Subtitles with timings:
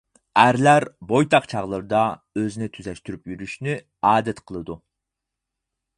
[0.43, 2.01] ئەرلەر بويتاق چاغلىرىدا
[2.41, 3.79] ئۆزىنى تۈزەشتۈرۈپ يۈرۈشنى
[4.13, 4.81] ئادەت قىلىدۇ.